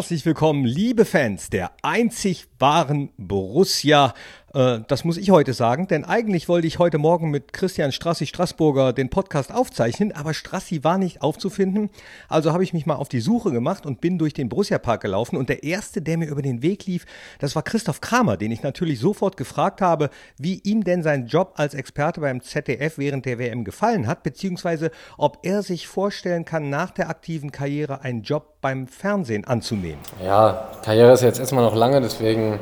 [0.00, 4.14] Herzlich willkommen, liebe Fans der einzig wahren Borussia.
[4.54, 8.26] Äh, das muss ich heute sagen, denn eigentlich wollte ich heute Morgen mit Christian Strassi
[8.26, 11.90] Straßburger den Podcast aufzeichnen, aber Strassi war nicht aufzufinden.
[12.28, 15.02] Also habe ich mich mal auf die Suche gemacht und bin durch den Borussia Park
[15.02, 17.06] gelaufen und der erste, der mir über den Weg lief,
[17.38, 21.54] das war Christoph Kramer, den ich natürlich sofort gefragt habe, wie ihm denn sein Job
[21.56, 26.70] als Experte beim ZDF während der WM gefallen hat, beziehungsweise ob er sich vorstellen kann,
[26.70, 30.00] nach der aktiven Karriere einen Job beim Fernsehen anzunehmen.
[30.22, 32.58] Ja, Karriere ist jetzt erstmal noch lange, deswegen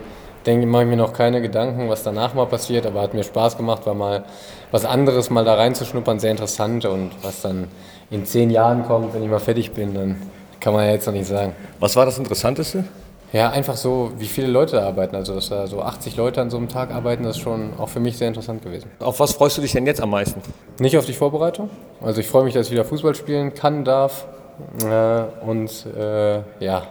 [0.47, 3.57] denke, mache ich mir noch keine Gedanken, was danach mal passiert, aber hat mir Spaß
[3.57, 4.25] gemacht, war mal
[4.71, 7.69] was anderes, mal da reinzuschnuppern, sehr interessant und was dann
[8.11, 10.23] in zehn Jahren kommt, wenn ich mal fertig bin, dann
[10.61, 11.55] kann man ja jetzt noch nicht sagen.
[11.79, 12.85] Was war das Interessanteste?
[13.33, 15.15] Ja, einfach so, wie viele Leute da arbeiten.
[15.15, 17.91] Also, dass da so 80 Leute an so einem Tag arbeiten, das ist schon auch
[17.91, 18.91] für mich sehr interessant gewesen.
[19.01, 20.41] Auf was freust du dich denn jetzt am meisten?
[20.79, 21.69] Nicht auf die Vorbereitung.
[22.01, 24.27] Also, ich freue mich, dass ich wieder Fußball spielen kann, darf.
[24.83, 26.85] Äh, und äh, ja,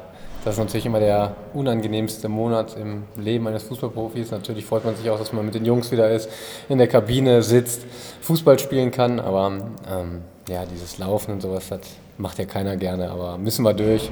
[0.48, 4.32] das ist natürlich immer der unangenehmste Monat im Leben eines Fußballprofis.
[4.32, 6.30] Natürlich freut man sich auch, dass man mit den Jungs wieder ist,
[6.70, 7.82] in der Kabine sitzt,
[8.22, 9.20] Fußball spielen kann.
[9.20, 9.48] Aber
[9.92, 11.82] ähm, ja, dieses Laufen und sowas, das
[12.18, 13.12] macht ja keiner gerne.
[13.12, 14.10] Aber müssen wir durch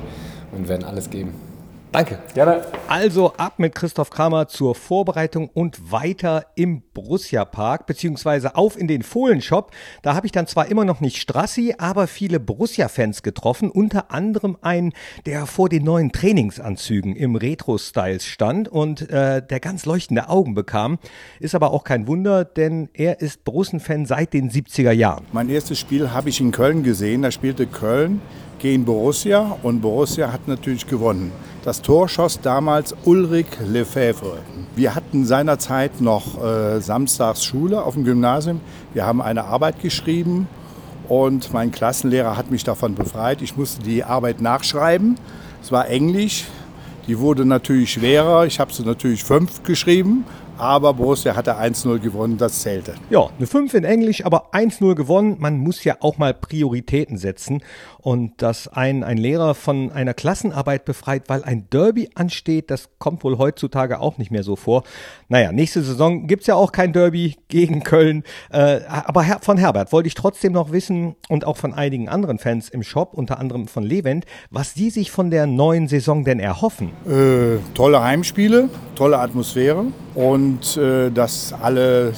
[0.52, 1.55] und werden alles geben.
[1.92, 2.20] Danke.
[2.34, 2.62] Gerne.
[2.88, 8.88] Also ab mit Christoph Kramer zur Vorbereitung und weiter im Borussia Park, beziehungsweise auf in
[8.88, 9.72] den Fohlenshop.
[10.02, 14.58] Da habe ich dann zwar immer noch nicht Strassi, aber viele Borussia-Fans getroffen, unter anderem
[14.62, 14.94] einen,
[15.26, 21.00] der vor den neuen Trainingsanzügen im Retro-Styles stand und äh, der ganz leuchtende Augen bekam.
[21.40, 25.26] Ist aber auch kein Wunder, denn er ist Borussen-Fan seit den 70er Jahren.
[25.32, 27.22] Mein erstes Spiel habe ich in Köln gesehen.
[27.22, 28.22] Da spielte Köln
[28.66, 31.32] gegen Borussia und Borussia hat natürlich gewonnen.
[31.64, 34.40] Das Tor schoss damals Ulrich Lefebvre.
[34.76, 38.62] Wir hatten seinerzeit noch äh, samstags Schule auf dem Gymnasium.
[38.96, 40.48] Wir haben eine Arbeit geschrieben
[41.08, 43.44] und mein Klassenlehrer hat mich davon befreit.
[43.44, 45.20] Ich musste die Arbeit nachschreiben.
[45.62, 46.46] Es war Englisch.
[47.06, 48.48] Die wurde natürlich schwerer.
[48.48, 50.26] Ich habe sie natürlich fünf geschrieben,
[50.58, 52.94] aber Borussia hatte 1-0 gewonnen, das zählte.
[53.10, 55.36] Ja, eine 5 in Englisch, aber 1-0 gewonnen.
[55.40, 57.62] Man muss ja auch mal Prioritäten setzen.
[58.00, 63.24] Und dass ein, ein Lehrer von einer Klassenarbeit befreit, weil ein Derby ansteht, das kommt
[63.24, 64.84] wohl heutzutage auch nicht mehr so vor.
[65.28, 68.24] Naja, nächste Saison gibt's ja auch kein Derby gegen Köln.
[68.52, 72.70] Äh, aber von Herbert wollte ich trotzdem noch wissen und auch von einigen anderen Fans
[72.70, 76.90] im Shop, unter anderem von Levent, was die sich von der neuen Saison denn erhoffen.
[77.08, 80.45] Äh, tolle Heimspiele, tolle Atmosphäre und
[80.78, 82.14] äh, dass alle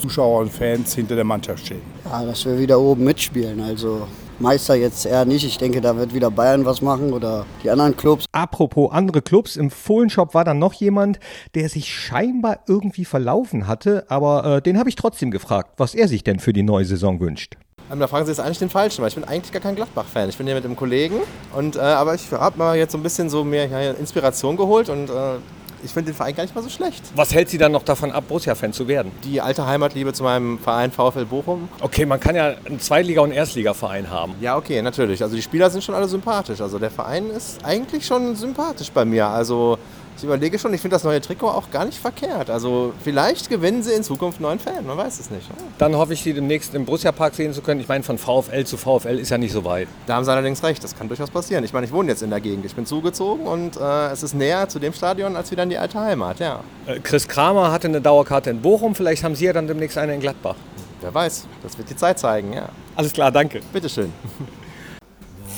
[0.00, 1.82] Zuschauer und Fans hinter der Mannschaft stehen.
[2.04, 3.60] Ja, dass wir wieder oben mitspielen.
[3.60, 4.06] Also
[4.38, 5.44] Meister jetzt eher nicht.
[5.44, 8.26] Ich denke, da wird wieder Bayern was machen oder die anderen Clubs.
[8.32, 11.20] Apropos andere Clubs, im Fohlenshop war dann noch jemand,
[11.54, 16.08] der sich scheinbar irgendwie verlaufen hatte, aber äh, den habe ich trotzdem gefragt, was er
[16.08, 17.56] sich denn für die neue Saison wünscht.
[17.90, 20.28] Ähm, da fragen Sie jetzt eigentlich den Falschen, weil ich bin eigentlich gar kein Gladbach-Fan.
[20.28, 21.16] Ich bin hier mit einem Kollegen,
[21.54, 24.88] und, äh, aber ich habe mal jetzt so ein bisschen so mehr ja, Inspiration geholt
[24.88, 25.38] und äh,
[25.84, 27.02] ich finde den Verein gar nicht mal so schlecht.
[27.14, 29.12] Was hält Sie dann noch davon ab, Borussia-Fan zu werden?
[29.24, 31.68] Die alte Heimatliebe zu meinem Verein VfL Bochum.
[31.80, 34.34] Okay, man kann ja einen Zweitliga- und Erstligaverein haben.
[34.40, 35.22] Ja, okay, natürlich.
[35.22, 36.60] Also die Spieler sind schon alle sympathisch.
[36.60, 39.26] Also der Verein ist eigentlich schon sympathisch bei mir.
[39.26, 39.78] Also
[40.16, 42.50] ich überlege schon, ich finde das neue Trikot auch gar nicht verkehrt.
[42.50, 45.48] Also vielleicht gewinnen sie in Zukunft neuen Fan, man weiß es nicht.
[45.78, 47.80] Dann hoffe ich, sie demnächst im Borussia Park sehen zu können.
[47.80, 49.88] Ich meine, von VfL zu VfL ist ja nicht so weit.
[50.06, 51.64] Da haben sie allerdings recht, das kann durchaus passieren.
[51.64, 54.34] Ich meine, ich wohne jetzt in der Gegend, ich bin zugezogen und äh, es ist
[54.34, 56.60] näher zu dem Stadion als wieder in die alte Heimat, ja.
[56.86, 60.14] Äh, Chris Kramer hatte eine Dauerkarte in Bochum, vielleicht haben Sie ja dann demnächst eine
[60.14, 60.56] in Gladbach.
[61.00, 62.68] Wer weiß, das wird die Zeit zeigen, ja.
[62.94, 63.60] Alles klar, danke.
[63.72, 64.12] Bitteschön.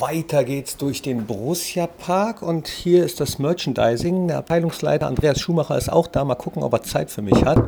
[0.01, 4.29] Weiter geht's durch den Borussia Park und hier ist das Merchandising.
[4.29, 6.25] Der Abteilungsleiter Andreas Schumacher ist auch da.
[6.25, 7.63] Mal gucken, ob er Zeit für mich hat.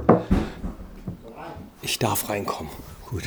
[1.83, 2.73] Ich darf reinkommen.
[3.11, 3.25] Gut.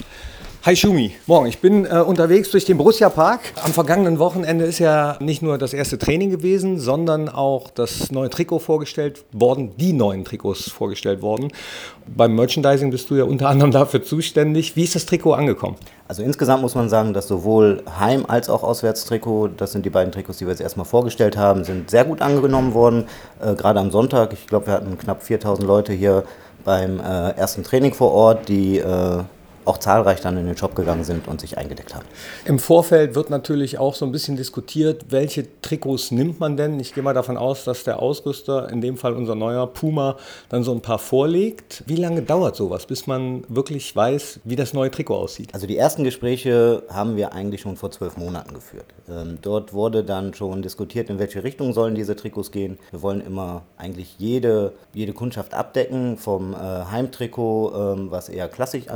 [0.65, 1.45] Hi Schumi, morgen.
[1.47, 3.39] Ich bin äh, unterwegs durch den Borussia Park.
[3.63, 8.29] Am vergangenen Wochenende ist ja nicht nur das erste Training gewesen, sondern auch das neue
[8.29, 11.47] Trikot vorgestellt worden, die neuen Trikots vorgestellt worden.
[12.07, 14.75] Beim Merchandising bist du ja unter anderem dafür zuständig.
[14.75, 15.77] Wie ist das Trikot angekommen?
[16.09, 20.11] Also insgesamt muss man sagen, dass sowohl Heim- als auch Auswärtstrikot, das sind die beiden
[20.11, 23.05] Trikots, die wir jetzt erstmal vorgestellt haben, sind sehr gut angenommen worden.
[23.41, 26.25] Äh, Gerade am Sonntag, ich glaube, wir hatten knapp 4000 Leute hier
[26.65, 29.23] beim äh, ersten Training vor Ort, die äh,
[29.69, 32.05] auch zahlreich dann in den Shop gegangen sind und sich eingedeckt haben.
[32.45, 36.79] Im Vorfeld wird natürlich auch so ein bisschen diskutiert, welche Trikots nimmt man denn?
[36.79, 40.17] Ich gehe mal davon aus, dass der Ausrüster, in dem Fall unser neuer Puma,
[40.49, 41.83] dann so ein paar vorlegt.
[41.85, 45.53] Wie lange dauert sowas, bis man wirklich weiß, wie das neue Trikot aussieht?
[45.53, 48.85] Also die ersten Gespräche haben wir eigentlich schon vor zwölf Monaten geführt.
[49.09, 52.79] Ähm, dort wurde dann schon diskutiert, in welche Richtung sollen diese Trikots gehen.
[52.91, 58.87] Wir wollen immer eigentlich jede, jede Kundschaft abdecken, vom äh, Heimtrikot, ähm, was eher klassisch
[58.87, 58.91] äh,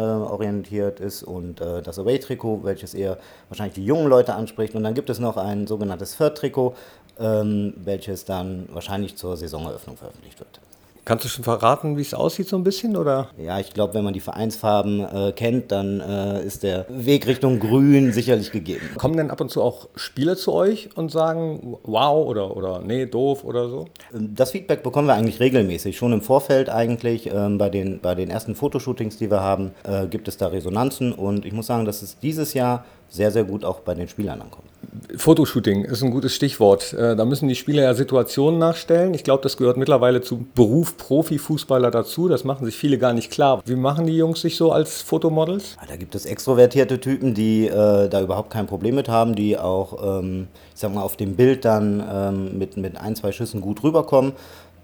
[0.63, 3.17] orientiert ist und äh, das Away-Trikot, welches eher
[3.49, 4.75] wahrscheinlich die jungen Leute anspricht.
[4.75, 6.75] Und dann gibt es noch ein sogenanntes Third-Trikot,
[7.19, 10.59] ähm, welches dann wahrscheinlich zur Saisoneröffnung veröffentlicht wird.
[11.05, 12.95] Kannst du schon verraten, wie es aussieht so ein bisschen?
[12.95, 13.27] Oder?
[13.37, 17.59] Ja, ich glaube, wenn man die Vereinsfarben äh, kennt, dann äh, ist der Weg Richtung
[17.59, 18.85] Grün sicherlich gegeben.
[18.97, 23.05] Kommen denn ab und zu auch Spieler zu euch und sagen, wow oder, oder nee,
[23.05, 23.85] doof oder so?
[24.13, 25.97] Das Feedback bekommen wir eigentlich regelmäßig.
[25.97, 30.07] Schon im Vorfeld eigentlich, ähm, bei, den, bei den ersten Fotoshootings, die wir haben, äh,
[30.07, 31.11] gibt es da Resonanzen.
[31.11, 34.41] Und ich muss sagen, dass es dieses Jahr sehr, sehr gut auch bei den Spielern
[34.41, 34.72] ankommt.
[35.15, 36.93] Fotoshooting ist ein gutes Stichwort.
[36.93, 39.13] Äh, da müssen die Spieler ja Situationen nachstellen.
[39.13, 42.27] Ich glaube, das gehört mittlerweile zu Beruf Profifußballer dazu.
[42.27, 43.61] Das machen sich viele gar nicht klar.
[43.65, 45.77] Wie machen die Jungs sich so als Fotomodels?
[45.87, 50.19] Da gibt es extrovertierte Typen, die äh, da überhaupt kein Problem mit haben, die auch,
[50.19, 53.83] ähm, ich sag mal, auf dem Bild dann ähm, mit, mit ein, zwei Schüssen gut
[53.83, 54.33] rüberkommen.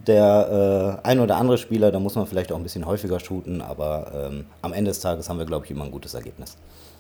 [0.08, 3.62] Der äh, ein oder andere Spieler, da muss man vielleicht auch ein bisschen häufiger shooten,
[3.62, 6.58] aber ähm, am Ende des Tages haben wir, glaube ich, immer ein gutes Ergebnis.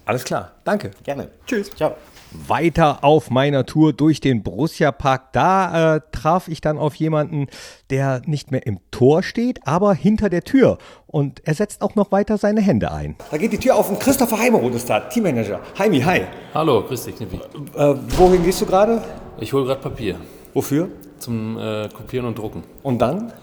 [0.09, 0.89] Alles klar, danke.
[1.03, 1.27] Gerne.
[1.45, 1.69] Tschüss.
[1.75, 1.95] Ciao.
[2.31, 5.33] Weiter auf meiner Tour durch den Borussia Park.
[5.33, 7.45] Da äh, traf ich dann auf jemanden,
[7.91, 10.79] der nicht mehr im Tor steht, aber hinter der Tür.
[11.05, 13.17] Und er setzt auch noch weiter seine Hände ein.
[13.29, 15.59] Da geht die Tür auf und Christopher Heimeroth ist da, Teammanager.
[15.77, 16.21] Heimi, hi.
[16.55, 17.37] Hallo, grüß dich, Knippi.
[17.75, 19.03] Äh, wohin gehst du gerade?
[19.39, 20.15] Ich hole gerade Papier
[20.53, 20.89] Wofür?
[21.19, 22.63] Zum äh, Kopieren und Drucken.
[22.83, 23.33] Und dann?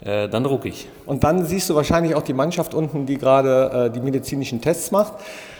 [0.00, 0.88] Äh, dann drucke ich.
[1.06, 4.90] Und dann siehst du wahrscheinlich auch die Mannschaft unten, die gerade äh, die medizinischen Tests
[4.90, 5.12] macht.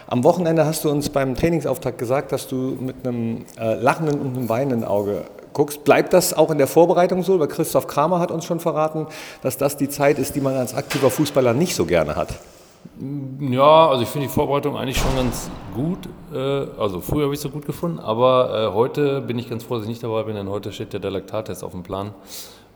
[0.07, 4.37] Am Wochenende hast du uns beim Trainingsauftakt gesagt, dass du mit einem äh, lachenden und
[4.37, 5.85] einem weinenden Auge guckst.
[5.85, 7.39] Bleibt das auch in der Vorbereitung so?
[7.39, 9.07] Weil Christoph Kramer hat uns schon verraten,
[9.43, 12.31] dass das die Zeit ist, die man als aktiver Fußballer nicht so gerne hat.
[13.41, 15.99] Ja, also ich finde die Vorbereitung eigentlich schon ganz gut.
[16.35, 16.39] Äh,
[16.79, 19.75] also früher habe ich es so gut gefunden, aber äh, heute bin ich ganz froh,
[19.75, 22.13] dass ich nicht dabei bin, denn heute steht der Laktattest auf dem Plan.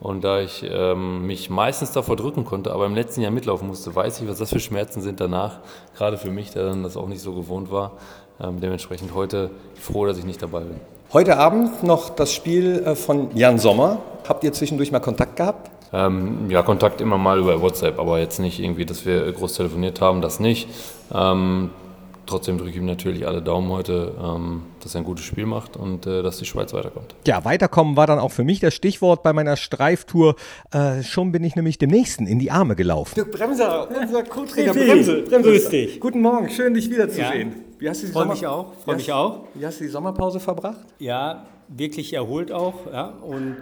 [0.01, 3.95] Und da ich ähm, mich meistens davor drücken konnte, aber im letzten Jahr mitlaufen musste,
[3.95, 5.61] weiß ich, was das für Schmerzen sind danach.
[5.97, 7.93] Gerade für mich, der dann das auch nicht so gewohnt war.
[8.41, 10.81] Ähm, dementsprechend heute froh, dass ich nicht dabei bin.
[11.12, 13.99] Heute Abend noch das Spiel äh, von Jan Sommer.
[14.29, 15.71] Habt ihr zwischendurch mal Kontakt gehabt?
[15.94, 20.00] Ähm, ja, Kontakt immer mal über WhatsApp, aber jetzt nicht irgendwie, dass wir groß telefoniert
[20.00, 20.69] haben, das nicht.
[21.14, 21.70] Ähm,
[22.26, 25.76] trotzdem drücke ich ihm natürlich alle Daumen heute, ähm, dass er ein gutes Spiel macht
[25.76, 27.14] und äh, dass die Schweiz weiterkommt.
[27.26, 30.35] Ja, weiterkommen war dann auch für mich das Stichwort bei meiner Streiftour.
[30.73, 33.14] Äh, schon bin ich nämlich dem Nächsten in die Arme gelaufen.
[33.14, 35.23] Dirk Bremser, unser Co-Trainer Bremse.
[35.23, 35.50] Bremse.
[35.50, 36.00] Grüß dich.
[36.00, 37.50] Guten Morgen, schön dich wiederzusehen.
[37.50, 37.56] Ja.
[37.79, 39.41] Wie hast du die Freue Sommer- mich auch, freue mich auch.
[39.55, 40.81] Wie hast du die Sommerpause verbracht?
[40.99, 43.58] Ja, wirklich erholt auch ja, und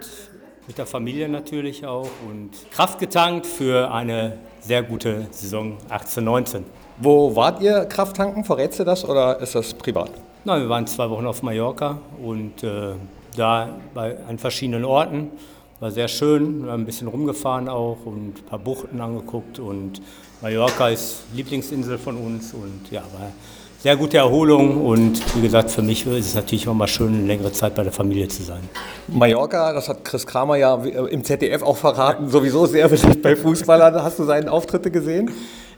[0.67, 6.65] mit der Familie natürlich auch und Kraft getankt für eine sehr gute Saison 18, 19.
[6.99, 8.45] Wo wart ihr Krafttanken?
[8.45, 10.11] Verrätst du das oder ist das privat?
[10.45, 12.93] Na, wir waren zwei Wochen auf Mallorca und äh,
[13.35, 15.31] da bei, an verschiedenen Orten.
[15.79, 20.01] War sehr schön, wir haben ein bisschen rumgefahren auch und ein paar Buchten angeguckt und
[20.41, 23.31] Mallorca ist Lieblingsinsel von uns und ja, war
[23.83, 27.27] sehr gute Erholung und wie gesagt, für mich ist es natürlich auch mal schön, eine
[27.27, 28.61] längere Zeit bei der Familie zu sein.
[29.09, 33.35] Mallorca, das hat Chris Kramer ja äh, im ZDF auch verraten, sowieso sehr beliebt bei
[33.35, 34.01] Fußballern.
[34.01, 35.31] Hast du seine Auftritte gesehen?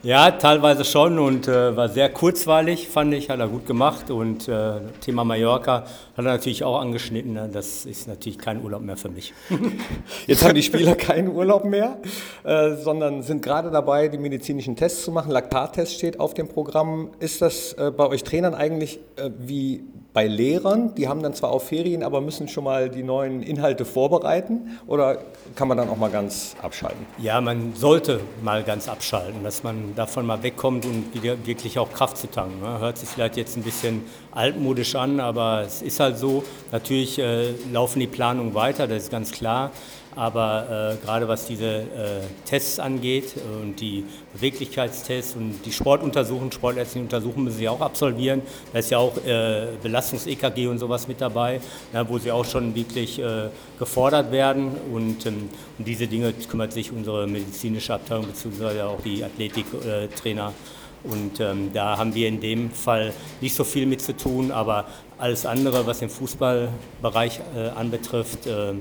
[0.05, 4.11] Ja, teilweise schon und äh, war sehr kurzweilig, fand ich, hat er gut gemacht.
[4.11, 5.77] Und äh, Thema Mallorca
[6.15, 7.33] hat er natürlich auch angeschnitten.
[7.33, 7.49] Ne?
[7.51, 9.33] Das ist natürlich kein Urlaub mehr für mich.
[10.27, 11.97] Jetzt haben die Spieler keinen Urlaub mehr,
[12.43, 15.31] äh, sondern sind gerade dabei, die medizinischen Tests zu machen.
[15.31, 17.09] Laktattest steht auf dem Programm.
[17.17, 19.85] Ist das äh, bei euch Trainern eigentlich äh, wie
[20.15, 20.95] bei Lehrern?
[20.95, 24.79] Die haben dann zwar auch Ferien, aber müssen schon mal die neuen Inhalte vorbereiten?
[24.88, 25.19] Oder
[25.55, 27.05] kann man dann auch mal ganz abschalten?
[27.17, 31.91] Ja, man sollte mal ganz abschalten, dass man davon mal wegkommt und wieder wirklich auch
[31.91, 32.62] Kraft zu tanken.
[32.62, 32.79] Ne?
[32.79, 36.45] Hört sich vielleicht jetzt ein bisschen altmodisch an, aber es ist halt so.
[36.72, 39.72] Natürlich äh, laufen die Planungen weiter, das ist ganz klar.
[40.15, 41.86] Aber äh, gerade was diese äh,
[42.45, 48.41] Tests angeht äh, und die Beweglichkeitstests und die Sportuntersuchungen, sportärztlichen Untersuchungen müssen sie auch absolvieren.
[48.72, 51.60] Da ist ja auch äh, Belastungs-EKG und sowas mit dabei,
[51.91, 54.72] ja, wo sie auch schon wirklich äh, gefordert werden.
[54.93, 60.53] Und ähm, um diese Dinge kümmert sich unsere medizinische Abteilung beziehungsweise auch die Athletiktrainer.
[61.03, 64.86] Und ähm, da haben wir in dem Fall nicht so viel mit zu tun, aber
[65.17, 68.74] alles andere, was den Fußballbereich äh, anbetrifft, äh,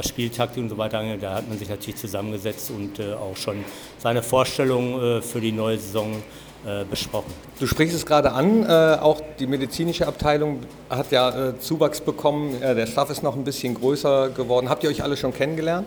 [0.00, 3.36] was Spieltaktik und so weiter angeht, da hat man sich natürlich zusammengesetzt und äh, auch
[3.36, 3.64] schon
[3.98, 6.22] seine Vorstellungen äh, für die neue Saison
[6.66, 7.32] äh, besprochen.
[7.58, 13.10] Du sprichst es gerade an, auch die medizinische Abteilung hat ja Zuwachs bekommen, der Staff
[13.10, 14.70] ist noch ein bisschen größer geworden.
[14.70, 15.86] Habt ihr euch alle schon kennengelernt?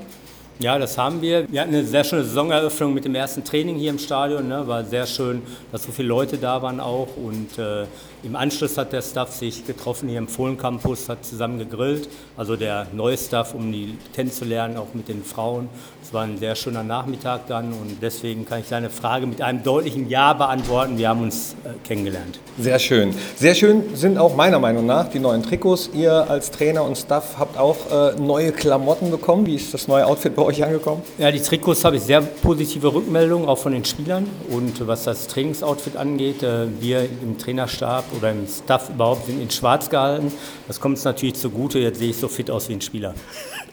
[0.60, 1.52] Ja, das haben wir.
[1.52, 4.48] Wir hatten eine sehr schöne Saisoneröffnung mit dem ersten Training hier im Stadion.
[4.48, 4.68] Ne?
[4.68, 5.42] War sehr schön,
[5.72, 7.08] dass so viele Leute da waren auch.
[7.18, 7.86] Und äh,
[8.24, 12.08] im Anschluss hat der Staff sich getroffen hier im Fohlen Campus, hat zusammen gegrillt.
[12.38, 15.68] Also der neue Staff, um die kennenzulernen, auch mit den Frauen.
[16.02, 19.62] Es war ein sehr schöner Nachmittag dann und deswegen kann ich deine Frage mit einem
[19.64, 20.98] deutlichen Ja beantworten.
[20.98, 22.40] Wir haben uns äh, kennengelernt.
[22.58, 23.14] Sehr schön.
[23.36, 25.90] Sehr schön sind auch meiner Meinung nach die neuen Trikots.
[25.94, 29.46] Ihr als Trainer und Staff habt auch äh, neue Klamotten bekommen.
[29.48, 31.02] Wie ist das neue Outfit bei euch angekommen?
[31.18, 34.28] Ja, die Trikots habe ich sehr positive Rückmeldungen, auch von den Spielern.
[34.50, 39.50] Und was das Trainingsoutfit angeht, äh, wir im Trainerstab oder im Staff überhaupt sind in
[39.50, 40.32] schwarz gehalten.
[40.68, 41.80] Das kommt uns natürlich zugute.
[41.80, 43.14] Jetzt sehe ich so fit aus wie ein Spieler.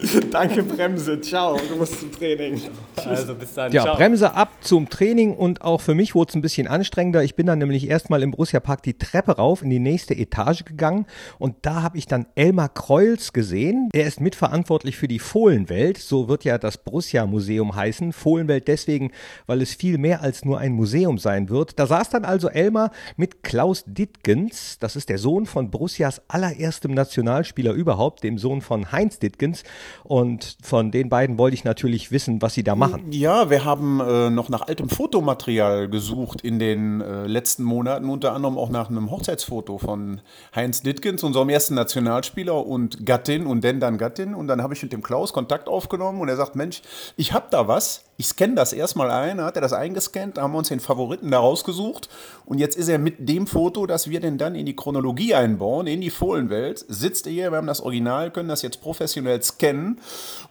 [0.30, 1.21] Danke, Bremse.
[1.21, 1.59] Ciao.
[1.69, 2.61] Du musst zum Training.
[2.97, 3.73] Also bis dann.
[3.73, 3.97] Ja, Ciao.
[3.97, 7.23] Bremse ab zum Training und auch für mich wurde es ein bisschen anstrengender.
[7.23, 10.64] Ich bin dann nämlich erstmal im Borussia Park die Treppe rauf in die nächste Etage
[10.64, 11.07] gegangen
[11.38, 13.88] und da habe ich dann Elmar Kreuz gesehen.
[13.92, 15.99] Er ist mitverantwortlich für die Fohlenwelt.
[15.99, 18.12] So wird ja das Borussia Museum heißen.
[18.12, 19.12] Fohlenwelt deswegen,
[19.47, 21.78] weil es viel mehr als nur ein Museum sein wird.
[21.78, 24.78] Da saß dann also Elmar mit Klaus Dittgens.
[24.78, 29.64] Das ist der Sohn von Borussias allererstem Nationalspieler überhaupt, dem Sohn von Heinz Dittgens.
[30.04, 33.11] Und von den beiden wollte ich natürlich wissen, was sie da machen.
[33.11, 38.32] Ja, wir haben äh, noch nach altem Fotomaterial gesucht in den äh, letzten Monaten, unter
[38.32, 40.20] anderem auch nach einem Hochzeitsfoto von
[40.54, 44.35] Heinz Dittgens, unserem ersten Nationalspieler und Gattin und denn dann Gattin.
[44.35, 46.82] Und dann habe ich mit dem Klaus Kontakt aufgenommen und er sagt, Mensch,
[47.16, 50.52] ich habe da was, ich scanne das erstmal ein, hat er das eingescannt, da haben
[50.52, 52.09] wir uns den Favoriten da rausgesucht.
[52.44, 55.87] Und jetzt ist er mit dem Foto, das wir denn dann in die Chronologie einbauen,
[55.87, 59.79] in die Fohlenwelt, sitzt er hier, wir haben das Original, können das jetzt professionell scannen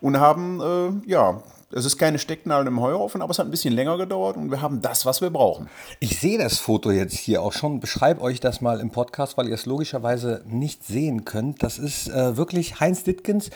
[0.01, 3.73] und haben, äh, ja, es ist keine Stecknadel im Heuhaufen, aber es hat ein bisschen
[3.73, 5.69] länger gedauert und wir haben das, was wir brauchen.
[5.99, 7.79] Ich sehe das Foto jetzt hier auch schon.
[7.79, 11.61] Beschreibe euch das mal im Podcast, weil ihr es logischerweise nicht sehen könnt.
[11.61, 13.51] Das ist äh, wirklich Heinz Dittgens.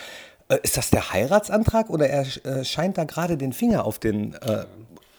[0.49, 4.33] Äh, ist das der Heiratsantrag oder er äh, scheint da gerade den Finger auf den,
[4.33, 4.65] äh,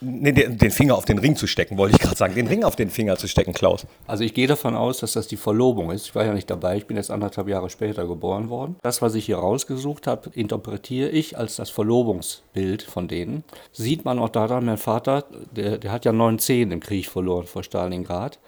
[0.05, 2.35] nee, den, Finger auf den Ring zu stecken, wollte ich gerade sagen.
[2.35, 3.87] Den Ring auf den Finger zu stecken, Klaus.
[4.07, 6.07] Also ich gehe davon aus, dass das die Verlobung ist.
[6.07, 8.77] Ich war ja nicht dabei, ich bin jetzt anderthalb Jahre später geboren worden.
[8.83, 13.45] Das, was ich hier rausgesucht habe, interpretiere ich als das Verlobungsbild von denen.
[13.73, 17.47] Sieht man auch daran, mein Vater, der, der hat ja neun Zehen im Krieg verloren
[17.47, 18.39] vor Stalingrad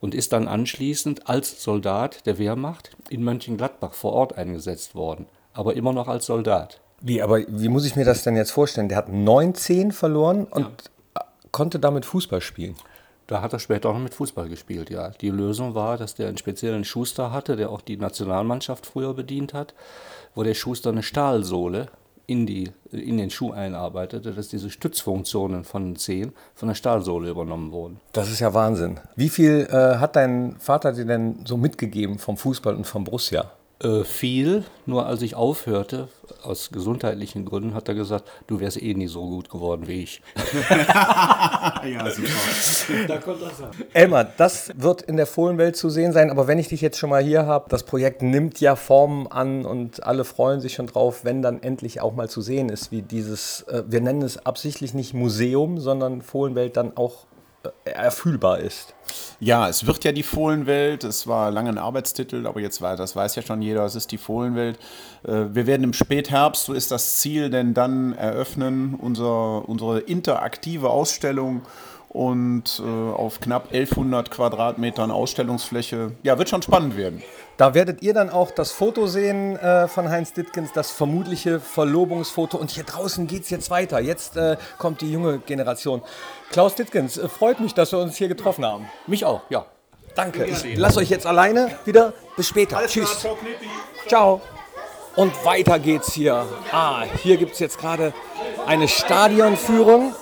[0.00, 5.74] und ist dann anschließend als Soldat der Wehrmacht in Mönchengladbach vor Ort eingesetzt worden, aber
[5.74, 6.80] immer noch als Soldat.
[7.00, 8.88] Wie, aber wie muss ich mir das denn jetzt vorstellen?
[8.88, 10.90] Der hat 19 verloren und äh,
[11.52, 12.74] konnte damit Fußball spielen.
[13.26, 15.10] Da hat er später auch noch mit Fußball gespielt, ja.
[15.10, 19.52] Die Lösung war, dass der einen speziellen Schuster hatte, der auch die Nationalmannschaft früher bedient
[19.52, 19.74] hat,
[20.34, 21.88] wo der Schuster eine Stahlsohle
[22.26, 27.30] in, die, in den Schuh einarbeitete, dass diese Stützfunktionen von den Zehen von der Stahlsohle
[27.30, 28.00] übernommen wurden.
[28.12, 29.00] Das ist ja Wahnsinn.
[29.16, 33.50] Wie viel äh, hat dein Vater dir denn so mitgegeben vom Fußball und vom Borussia?
[33.80, 36.08] Äh, viel, nur als ich aufhörte,
[36.42, 40.22] aus gesundheitlichen Gründen, hat er gesagt, du wärst eh nie so gut geworden wie ich.
[41.84, 43.06] Ja, super.
[43.06, 43.70] Da kommt das an.
[43.92, 47.10] Elmar, das wird in der Fohlenwelt zu sehen sein, aber wenn ich dich jetzt schon
[47.10, 51.24] mal hier habe, das Projekt nimmt ja Formen an und alle freuen sich schon drauf,
[51.24, 54.92] wenn dann endlich auch mal zu sehen ist, wie dieses, äh, wir nennen es absichtlich
[54.92, 57.37] nicht Museum, sondern Fohlenwelt dann auch äh,
[57.84, 58.94] erfühlbar ist.
[59.40, 61.04] Ja, es wird ja die Fohlenwelt.
[61.04, 64.12] Es war lange ein Arbeitstitel, aber jetzt war, das weiß ja schon jeder, es ist
[64.12, 64.78] die Fohlenwelt.
[65.26, 70.90] Äh, Wir werden im Spätherbst, so ist das Ziel, denn dann eröffnen unser, unsere interaktive
[70.90, 71.62] Ausstellung
[72.08, 76.12] und äh, auf knapp 1100 Quadratmetern Ausstellungsfläche.
[76.22, 77.22] Ja, wird schon spannend werden.
[77.58, 82.56] Da werdet ihr dann auch das Foto sehen äh, von Heinz Dittgens, das vermutliche Verlobungsfoto.
[82.56, 84.00] Und hier draußen geht es jetzt weiter.
[84.00, 86.02] Jetzt äh, kommt die junge Generation.
[86.50, 88.88] Klaus Dittgens, äh, freut mich, dass wir uns hier getroffen haben.
[89.06, 89.66] Mich auch, ja.
[90.14, 90.46] Danke.
[90.46, 92.12] Ich lasse euch jetzt alleine wieder.
[92.36, 92.80] Bis später.
[92.86, 93.26] Tschüss.
[94.06, 94.40] Ciao.
[95.14, 96.46] Und weiter geht's hier.
[96.72, 98.12] Ah, hier gibt es jetzt gerade
[98.66, 100.14] eine Stadionführung.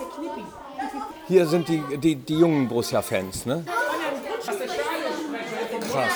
[1.28, 3.64] Hier sind die, die, die jungen Borussia-Fans, ne?
[5.90, 6.12] Krass.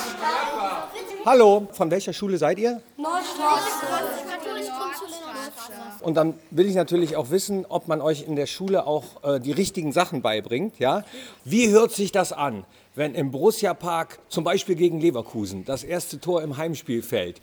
[1.24, 2.80] Hallo, von welcher Schule seid ihr?
[6.00, 9.40] Und dann will ich natürlich auch wissen, ob man euch in der Schule auch äh,
[9.40, 10.78] die richtigen Sachen beibringt.
[10.78, 11.04] Ja?
[11.44, 12.64] Wie hört sich das an,
[12.94, 17.40] wenn im Borussia Park zum Beispiel gegen Leverkusen das erste Tor im Heimspiel fällt?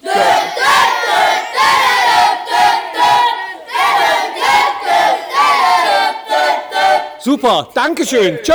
[7.27, 8.39] Super, Dankeschön.
[8.41, 8.53] Tschö.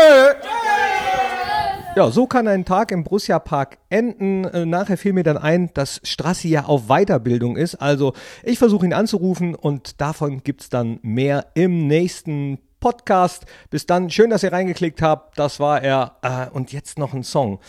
[1.94, 4.46] Ja, so kann ein Tag im Borussia Park enden.
[4.46, 7.74] Äh, nachher fiel mir dann ein, dass Strassi ja auf Weiterbildung ist.
[7.74, 13.44] Also ich versuche ihn anzurufen und davon gibt's dann mehr im nächsten Podcast.
[13.68, 15.38] Bis dann, schön, dass ihr reingeklickt habt.
[15.38, 16.16] Das war er.
[16.22, 17.60] Äh, und jetzt noch ein Song.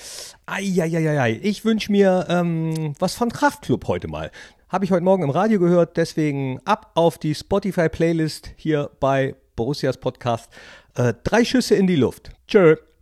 [0.46, 1.38] Eieieiei.
[1.44, 4.32] Ich wünsche mir ähm, was von Kraftklub heute mal.
[4.70, 9.98] Habe ich heute Morgen im Radio gehört, deswegen ab auf die Spotify-Playlist hier bei Borussias
[9.98, 10.50] Podcast.
[10.96, 12.32] Äh, drei Schüsse in die Luft.
[12.48, 12.76] Tschö.